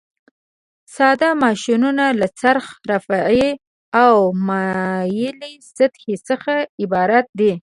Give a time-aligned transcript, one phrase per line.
[0.95, 3.49] ساده ماشینونه له څرخ، رافعې
[4.03, 4.15] او
[4.47, 7.53] مایلې سطحې څخه عبارت دي.